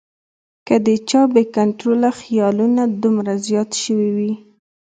کۀ 0.65 0.75
د 0.85 0.87
چا 1.09 1.21
بې 1.33 1.43
کنټروله 1.55 2.09
خیالونه 2.21 2.83
دومره 3.01 3.33
زيات 3.47 3.69
شوي 3.83 4.09
وي 4.17 4.33